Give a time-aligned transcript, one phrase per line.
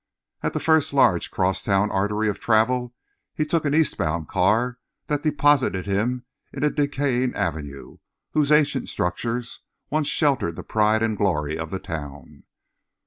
[0.41, 2.95] At the first large crosstown artery of travel
[3.35, 7.99] he took an eastbound car that deposited him in a decaying avenue,
[8.31, 9.59] whose ancient structures
[9.91, 12.45] once sheltered the pride and glory of the town.